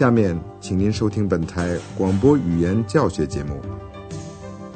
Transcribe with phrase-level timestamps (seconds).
[0.00, 3.60] 下面，请您收听本台广播语言教学节目。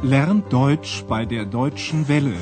[0.03, 2.37] Lern Deutsch bei der Deutschen Welle，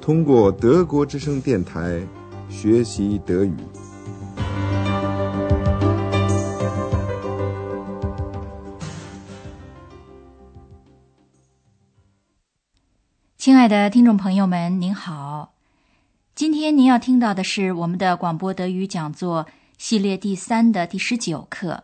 [0.00, 2.00] 通过德国之声电台
[2.48, 3.56] 学习德语。
[13.36, 15.54] 亲爱的听众朋友们，您好。
[16.36, 21.82] 今天您要听到的是我们的广播德语讲座系列第三的第十九课，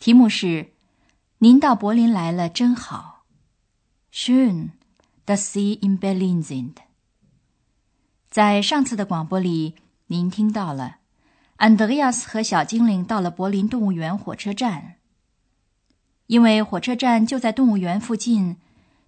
[0.00, 0.72] 题目是
[1.40, 3.26] “您到柏林来了，真好
[4.10, 4.70] ”，Schön,
[5.26, 6.76] dass Sie in Berlin sind。
[8.30, 9.74] 在上次的广播里，
[10.06, 11.00] 您听到了
[11.56, 14.96] 安德烈亚斯和小精灵到了柏林动物园火车站，
[16.28, 18.56] 因为火车站就在动物园附近，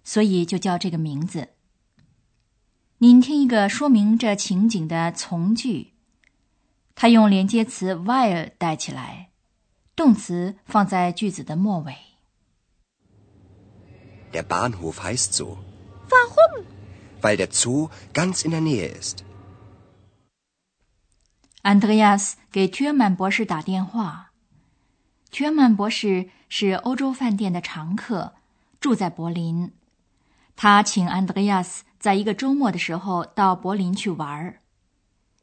[0.03, 1.49] 所以就叫这个名字。
[2.99, 5.93] 您听一个说明这情景的从句，
[6.93, 9.31] 它用连接词 while 带起来，
[9.95, 11.95] 动词放在句子的末尾。
[14.31, 15.57] Der Bahnhof heißt so.
[16.09, 16.65] Warum?
[17.21, 19.19] Weil der Zoo ganz in der Nähe ist.
[21.61, 24.31] 安德烈亚斯给约曼博士打电话。
[25.31, 28.33] twoman 博士是欧洲饭店的常客，
[28.79, 29.71] 住在柏林。
[30.55, 31.81] 他请 Andreas。
[31.99, 34.59] 在一个周末的时候到柏林去玩儿，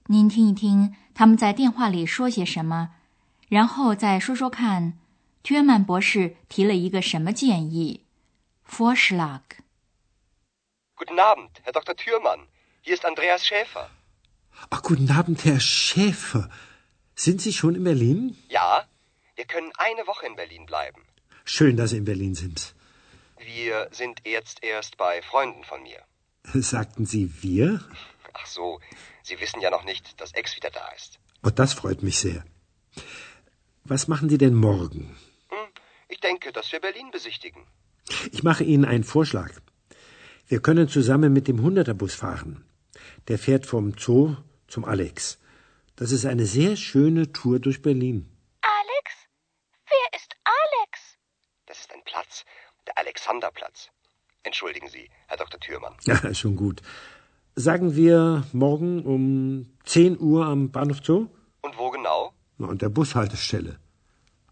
[0.09, 2.91] 您听一听他们在电话里说些什么，
[3.50, 4.98] 然后再说说看，
[5.48, 8.02] 约曼博士提了一个什么建议？
[8.68, 11.96] Vorschlag。Guten Abend, Herr Dr.
[11.96, 12.48] Thürmann.
[12.82, 13.90] Hier ist Andreas Schäfer.
[14.70, 16.50] Ach, guten Abend, Herr Schäfer.
[17.16, 18.36] Sind Sie schon in Berlin?
[18.50, 18.88] Ja,
[19.36, 21.04] wir können eine Woche in Berlin bleiben.
[21.44, 22.74] Schön, dass Sie in Berlin sind.
[23.38, 26.02] Wir sind jetzt erst bei Freunden von mir.
[26.54, 27.82] Sagten Sie wir?
[28.34, 28.80] Ach so,
[29.24, 31.20] Sie wissen ja noch nicht, dass Ex wieder da ist.
[31.44, 32.44] Oh, das freut mich sehr.
[33.91, 35.17] Was machen Sie denn morgen?
[35.49, 35.69] Hm,
[36.07, 37.67] ich denke, dass wir Berlin besichtigen.
[38.31, 39.51] Ich mache Ihnen einen Vorschlag.
[40.47, 42.65] Wir können zusammen mit dem Hunderterbus fahren.
[43.27, 44.37] Der fährt vom Zoo
[44.69, 45.41] zum Alex.
[45.97, 48.31] Das ist eine sehr schöne Tour durch Berlin.
[48.61, 49.07] Alex?
[49.89, 51.19] Wer ist Alex?
[51.67, 52.45] Das ist ein Platz,
[52.87, 53.91] der Alexanderplatz.
[54.45, 55.59] Entschuldigen Sie, Herr Dr.
[55.59, 55.97] Thürmann.
[56.05, 56.81] Ja, schon gut.
[57.57, 61.27] Sagen wir morgen um 10 Uhr am Bahnhof Zoo?
[61.63, 62.33] Und wo genau?
[62.61, 63.81] Na, an der Bushaltestelle.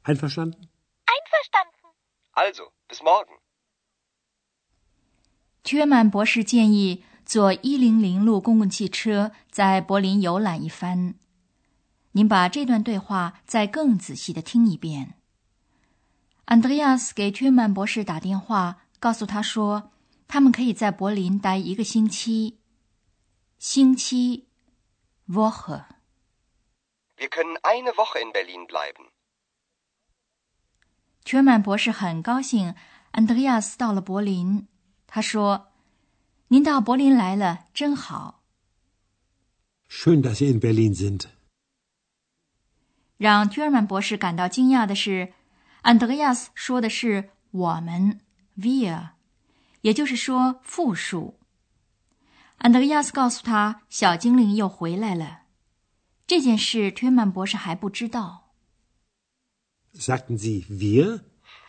[0.08, 0.68] Einverstanden?
[1.06, 1.92] Einverstanden.
[2.32, 3.38] Also, bis morgen.
[5.70, 11.14] 约曼博士建议坐一零零路公共汽车在柏林游览一番。
[12.12, 15.14] 您把这段对话再更仔细的听一遍。
[16.46, 18.84] 安德烈亚斯给约曼博士打电话。
[19.00, 19.92] 告诉他说，
[20.26, 22.58] 他们可以在柏林待一个星期。
[23.58, 24.48] 星期
[25.28, 25.84] ，Woche。
[27.16, 29.10] Wir können eine Woche in Berlin bleiben。
[31.30, 32.74] 约曼博士很高兴，
[33.10, 34.66] 安德烈亚斯到了柏林。
[35.06, 35.68] 他说
[36.48, 38.42] ：“您到柏林来了，真好。”
[39.90, 41.26] Schön, dass Sie in Berlin sind。
[43.16, 45.32] 让约曼博士感到惊讶的是，
[45.82, 48.20] 安德烈亚斯说的是“我们”。
[48.58, 49.10] via，
[49.82, 51.38] 也就是说复数。
[52.56, 55.42] 安德烈亚斯告诉他，小精灵又回来了。
[56.26, 58.47] 这件事，推曼博士还不知道。
[59.93, 61.23] Sagten Sie wir?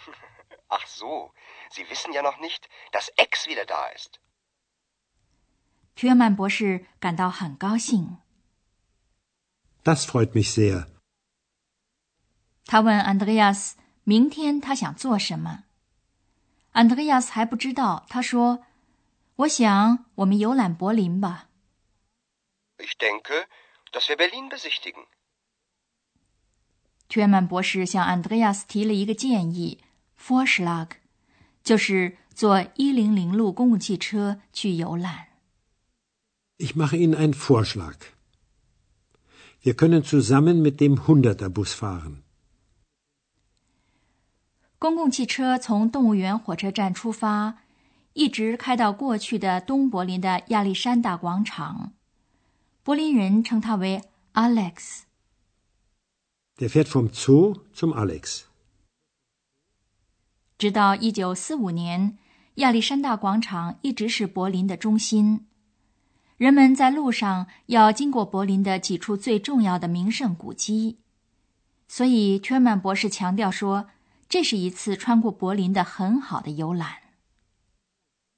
[0.69, 1.33] Ach so,
[1.71, 4.19] Sie wissen ja noch nicht, dass X wieder da ist.
[5.97, 8.19] 推曼博士感到很高兴。
[9.85, 10.89] Das freut mich sehr.
[12.67, 15.65] 他问安德烈亚斯，明天他想做什么？
[16.73, 18.07] 安德烈亚斯还不知道。
[18.09, 21.51] 他说：“我想我们游览柏林吧。”
[22.79, 23.47] Ich denke,
[23.93, 25.07] dass wir Berlin besichtigen.
[27.18, 29.80] 约曼博士向安德烈亚斯提了一个建议
[30.22, 30.90] ：Vorschlag，
[31.64, 35.28] 就是坐一零零路公共汽车去游览。
[36.58, 37.96] Ich mache Ihnen einen Vorschlag.
[39.64, 42.22] Wir können zusammen mit dem Hunderterbus fahren.
[44.78, 47.58] 公共汽车从动物园火车站出发，
[48.14, 51.94] 一直开到过去的东柏林的亚历山大广场。
[52.84, 54.02] 柏林人称它为
[54.34, 55.02] Alex。
[56.60, 58.44] Der fährt vom Zoo zum Alex。
[60.58, 62.18] 直到一九四五年，
[62.56, 65.48] 亚历山大广场一直是柏林的中心。
[66.38, 70.98] 人们在路上要经过柏林的几处最重要的名胜古迹，
[71.88, 73.90] 所以圈曼博士强调说。
[74.32, 76.98] 这是一次穿过柏林的很好的游览。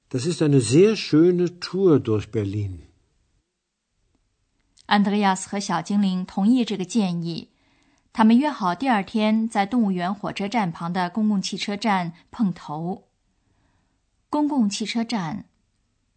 [0.08, 2.78] Das ist eine sehr schöne Tour durch Berlin。
[4.86, 7.50] 安德烈亚斯和小精灵同意这个建议，
[8.12, 13.08] 他们约好第二天在动物园火车站旁的公共汽车站碰头。
[14.28, 15.46] 公共汽车站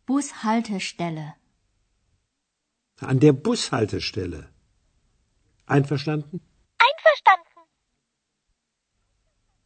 [0.06, 1.36] ，Bushaltestelle。
[3.00, 4.48] An der Bushaltestelle.
[5.68, 6.40] Einverstanden?
[6.78, 7.66] Einverstanden.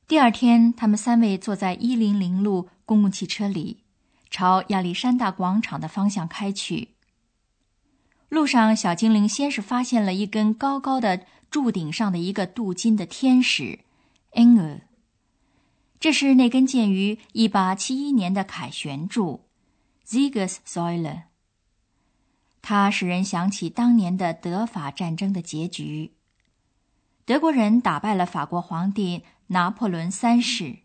[0.08, 3.84] 第二天，他们三位坐在一零零路公共汽车里，
[4.30, 6.96] 朝亚历山大广场的方向开去。
[8.30, 13.80] 路上，小精灵先是发现了一根高高的柱顶上的一个镀金的天使
[14.34, 14.82] Engel，
[16.00, 19.46] 这是那根建于一八七一年的凯旋柱
[20.08, 21.24] Siegessäule。
[22.62, 26.14] 它使人想起当年的德法战争的结局。
[27.26, 30.80] 德国人打败了法国皇帝拿破仑三世。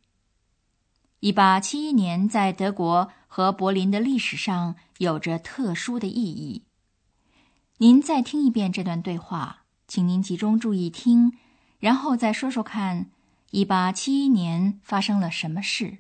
[1.20, 6.64] 一八七一年在德国和柏林的历史上有着特殊的意义。
[7.78, 11.32] 您再听一遍这段对话，请您集中注意听，
[11.78, 13.10] 然后再说说看，
[13.50, 15.98] 一八七一年发生了什么事。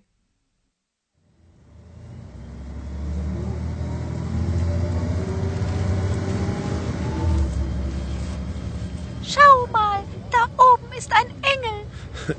[9.22, 11.84] Schau mal, da oben ist ein Engel.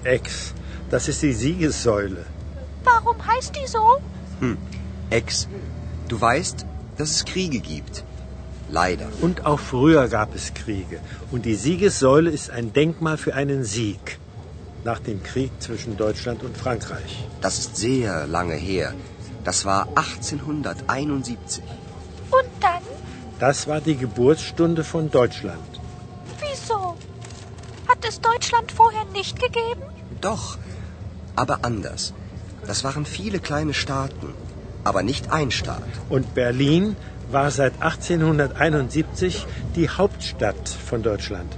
[0.03, 0.53] Ex,
[0.89, 2.25] das ist die Siegessäule.
[2.83, 4.01] Warum heißt die so?
[4.39, 4.57] Hm,
[5.12, 5.47] Ex,
[6.07, 6.65] du weißt,
[6.97, 8.03] dass es Kriege gibt.
[8.70, 9.08] Leider.
[9.22, 11.00] Und auch früher gab es Kriege.
[11.32, 14.20] Und die Siegessäule ist ein Denkmal für einen Sieg.
[14.84, 17.28] Nach dem Krieg zwischen Deutschland und Frankreich.
[17.42, 18.94] Das ist sehr lange her.
[19.44, 21.64] Das war 1871.
[22.32, 22.82] Und dann?
[23.40, 25.80] Das war die Geburtsstunde von Deutschland.
[26.40, 26.96] Wieso?
[27.88, 29.84] Hat es Deutschland vorher nicht gegeben?
[30.22, 30.58] Doch,
[31.36, 32.14] aber anders.
[32.66, 34.34] Das waren viele kleine Staaten,
[34.84, 35.84] aber nicht ein Staat.
[36.10, 36.96] Und Berlin
[37.31, 39.45] war seit 1871
[39.75, 41.56] die Hauptstadt von Deutschland.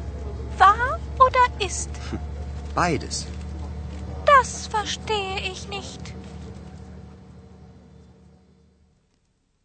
[0.57, 1.89] War oder ist?
[2.73, 3.27] Beides.
[4.25, 6.13] Das verstehe ich nicht.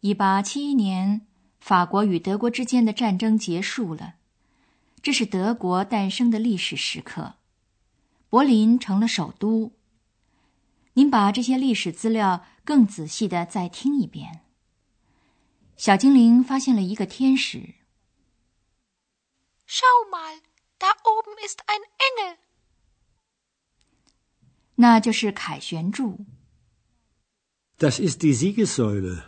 [0.01, 1.21] 一八七一年，
[1.59, 4.15] 法国与德国之间的战争结束了，
[5.01, 7.35] 这是德国诞生的历史时刻，
[8.29, 9.71] 柏林成了首都。
[10.95, 14.41] 您把这些历史资料更仔细的再听一遍。
[15.83, 17.75] 小精灵发现了一个天使。
[19.67, 20.39] Schau mal,
[20.79, 22.37] da oben ist ein Engel.
[24.75, 26.25] 那就是凯旋柱。
[27.77, 29.23] Das ist die Siegessäule.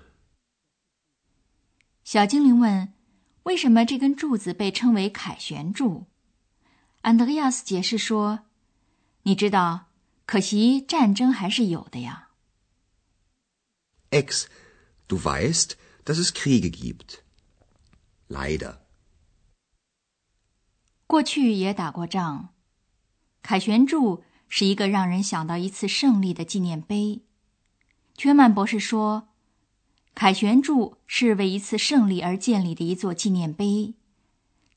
[2.05, 2.93] 小精灵问
[3.43, 6.05] ：“为什么这根柱子被称为凯旋柱？”
[7.03, 8.45] 安德烈亚斯解释说
[9.23, 9.87] ：“你知道，
[10.25, 12.29] 可惜战争还是有的呀。
[14.11, 14.45] Ex,
[15.09, 15.73] du weißt,
[16.04, 17.20] dass es Kriege gibt.
[18.28, 18.78] Leider.
[21.06, 22.50] 过去也打过仗。
[23.42, 27.22] 凯旋柱是一个让人想到一次胜利的纪念碑。”
[28.16, 29.28] 缺曼博士说。
[30.12, 33.94] 凯旋柱是为一次胜利而建立的一座纪念碑，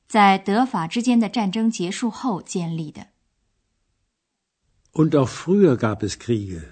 [0.06, 3.08] 在德法之间的战争结束后建立的。
[4.92, 6.62] Und auch früher gab es Kriege.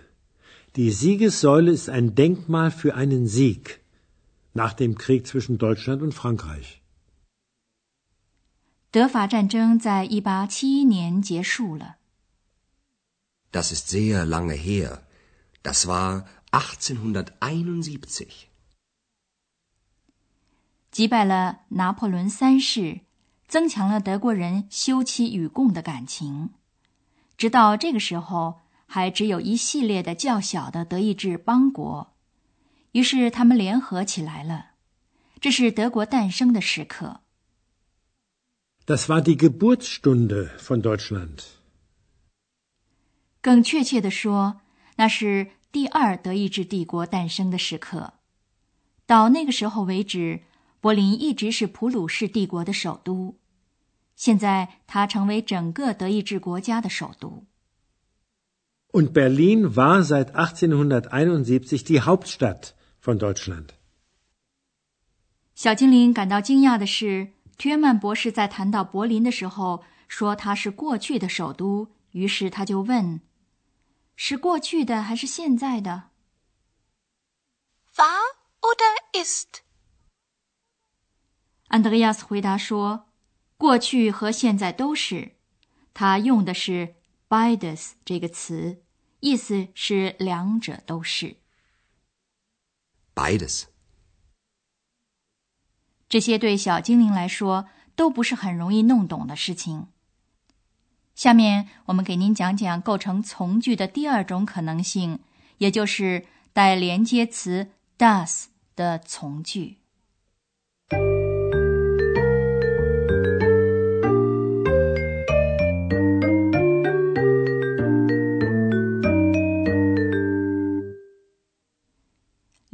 [0.74, 3.80] Die Siegessäule ist ein Denkmal für einen Sieg
[4.57, 6.79] Nach dem Krieg zwischen Deutschland und Frankreich.
[8.89, 11.97] 德法战争在一八七一年结束了。
[13.51, 15.03] Das ist sehr lange her.
[15.61, 18.47] Das war 1871.
[20.89, 23.01] 击败了拿破仑三世，
[23.47, 26.49] 增强了德国人休戚与共的感情。
[27.37, 32.15] 直到这个时候，还只有一系列的较小的德意志邦国，
[32.97, 34.71] 于是他们联合起来了。
[35.39, 37.21] 这是德国诞生的时刻。
[38.87, 41.43] Das war die Geburtsstunde von Deutschland.
[43.39, 44.61] 更确切地说，
[44.95, 48.13] 那是第二德意志帝国诞生的时刻。
[49.05, 50.41] 到那个时候为止。
[50.79, 53.35] 柏林一直是普鲁士帝国的首都，
[54.15, 57.45] 现在它成为整个德意志国家的首都。
[58.91, 62.73] Und Berlin war seit 1871 die Hauptstadt
[63.07, 63.69] von Deutschland.
[65.55, 67.31] 小精灵感到惊讶的是，
[67.63, 73.21] 约曼博士在谈到柏林的时候说它是过去的首都，于是他就问
[74.17, 76.09] ：“是过去的还是现在的
[77.95, 78.19] War
[78.59, 79.61] oder ist?
[81.69, 83.07] 安德烈亚斯回答说
[83.57, 85.37] ：“过去和现在都是。”
[85.95, 86.95] 他用的是
[87.29, 88.83] “beides” 这个词，
[89.21, 91.37] 意思是两者都是。
[93.17, 93.63] Beides.
[96.07, 99.87] 这些对小精灵来说都不是很容易弄懂的事情。
[101.15, 105.19] 下面我们给您讲讲构成从句的第二种可能性，
[105.57, 108.45] 也就是带连接词 Does
[108.75, 109.79] 的从句。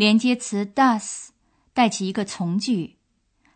[0.04, 1.30] 连接词 does
[1.72, 2.98] 带起一个从句，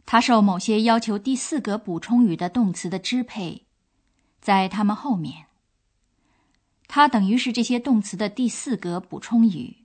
[0.06, 3.66] 它受某些要求第四格补充语的动词的支配，
[4.40, 5.48] 在它们后面，
[6.88, 9.76] 它等于是这些动词的第四格补充语。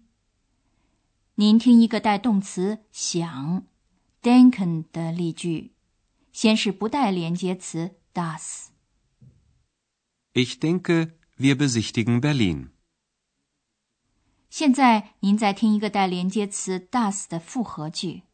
[1.34, 3.66] 您听一个带动词想
[4.22, 5.72] denken 的例句，
[6.32, 8.66] 先是不带连接词 das。
[10.32, 12.71] Ich denke, wir besichtigen Berlin.
[14.52, 18.24] 现在您再听一个带连接词 das 的复合句。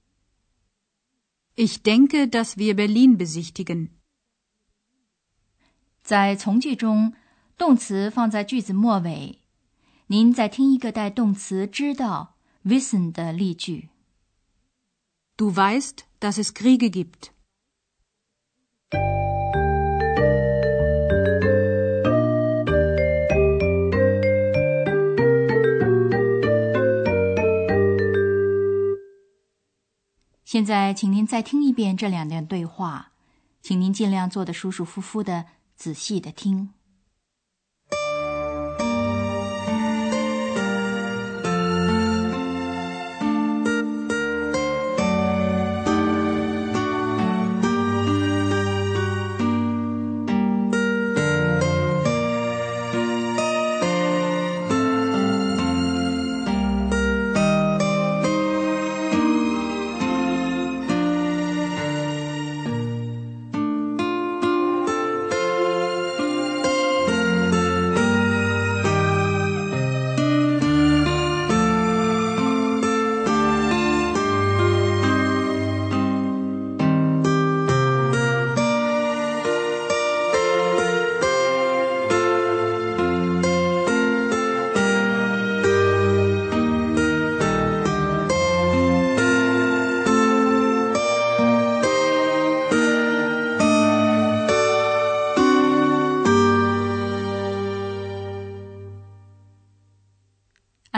[1.55, 3.91] Ich denke, dass wir Berlin besichtigen.
[6.03, 7.13] 在从句中，
[7.57, 9.39] 动词放在句子末尾。
[10.09, 12.35] 您再听一个带动词知道
[12.65, 13.91] wissen 的例句。
[15.37, 17.31] Du weißt, dass es Kriege gibt.
[30.51, 33.11] 现在，请您再听一遍这两段对话，
[33.61, 35.45] 请您尽量坐得舒舒服服的，
[35.77, 36.71] 仔细的听。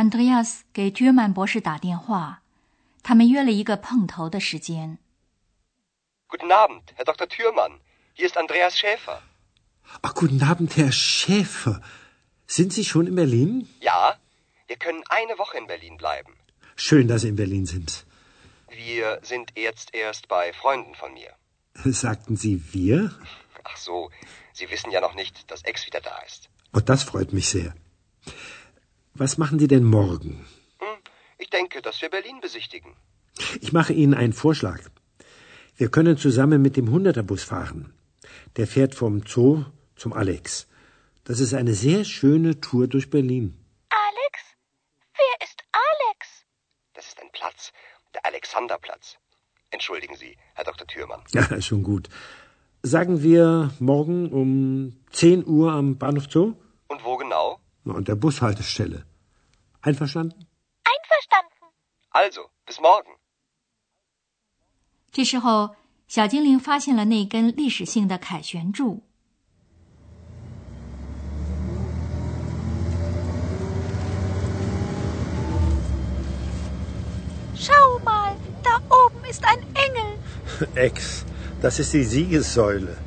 [0.10, 2.42] Andreas 给 t 曼博士打电话，
[3.04, 4.98] 他们约了一个碰头的时间。
[6.28, 7.28] Guten Abend, Herr Dr.
[7.28, 7.80] Thürmann.
[8.14, 9.22] Hier ist Andreas Schäfer.
[10.02, 11.82] Ach, guten Abend, Herr Schäfer.
[12.48, 13.68] Sind Sie schon in Berlin?
[13.80, 14.18] Ja,
[14.68, 16.34] wir können eine Woche in Berlin bleiben.
[16.76, 18.06] Schön, dass Sie in Berlin sind.
[18.70, 21.32] Wir sind jetzt erst bei Freunden von mir.
[21.86, 23.12] Sagten Sie wir?
[23.64, 24.10] Ach so,
[24.54, 26.50] Sie wissen ja noch nicht, dass Ex wieder da ist.
[26.74, 27.74] Oh, das freut mich sehr.
[29.15, 30.47] Was machen Sie denn morgen?
[30.79, 30.99] Hm,
[31.39, 32.95] ich denke, dass wir Berlin besichtigen.
[33.61, 34.81] Ich mache Ihnen einen Vorschlag.
[35.77, 37.93] Wir können zusammen mit dem Hunderterbus fahren.
[38.57, 39.65] Der fährt vom Zoo
[39.97, 40.69] zum Alex.
[41.25, 43.57] Das ist eine sehr schöne Tour durch Berlin.
[43.91, 44.57] Alex?
[45.15, 46.45] Wer ist Alex?
[46.95, 47.73] Das ist ein Platz,
[48.15, 49.17] der Alexanderplatz.
[49.71, 50.87] Entschuldigen Sie, Herr Dr.
[50.87, 51.23] Thürmann.
[51.33, 52.09] Ja, schon gut.
[52.83, 56.55] Sagen wir morgen um 10 Uhr am Bahnhof Zoo?
[56.89, 57.60] Und wo genau?
[57.90, 59.06] An der Bushaltestelle.
[59.82, 60.48] Einverstanden?
[60.84, 61.72] Einverstanden.
[62.10, 63.18] Also, bis morgen.
[65.12, 65.76] 这时候，
[66.08, 69.04] 小精灵发现了那根历史性的凯旋柱。
[77.56, 80.18] Schau mal, da oben ist ein Engel.
[80.76, 81.24] Ex,
[81.62, 82.98] das ist die Siegessäule.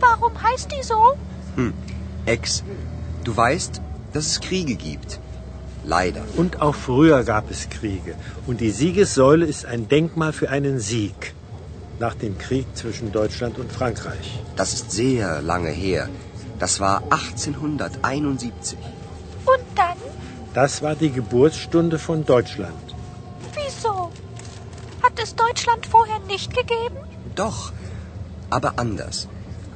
[0.00, 1.16] Warum heißt die so?
[1.56, 1.74] Hm.
[2.26, 2.62] Ex,
[3.22, 3.82] du weißt,
[4.15, 5.19] dass es Kriege gibt.
[5.83, 6.23] Leider.
[6.37, 8.15] Und auch früher gab es Kriege.
[8.47, 11.33] Und die Siegessäule ist ein Denkmal für einen Sieg.
[11.99, 14.39] Nach dem Krieg zwischen Deutschland und Frankreich.
[14.55, 16.07] Das ist sehr lange her.
[16.59, 18.79] Das war 1871.
[19.45, 19.97] Und dann?
[20.53, 22.95] Das war die Geburtsstunde von Deutschland.
[23.53, 24.11] Wieso?
[25.03, 26.97] Hat es Deutschland vorher nicht gegeben?
[27.35, 27.73] Doch,
[28.49, 29.27] aber anders.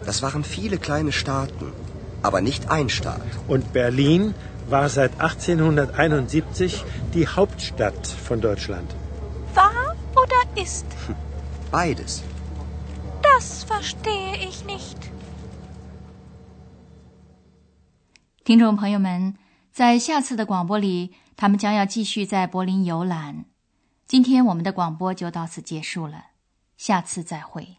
[0.05, 1.73] Das waren viele kleine Staaten,
[2.21, 3.21] aber nicht ein Staat.
[3.47, 4.33] Und Berlin
[4.69, 6.83] war seit 1871
[7.13, 8.93] die Hauptstadt von Deutschland.
[9.55, 10.85] War oder ist?
[11.71, 12.23] Beides.
[13.21, 14.97] Das verstehe ich nicht.
[18.43, 19.35] 听众朋友们，
[19.71, 23.45] 在下次的广播里，他们将要继续在柏林游览。
[24.07, 26.25] 今天我们的广播就到此结束了，
[26.77, 27.78] 下次再会。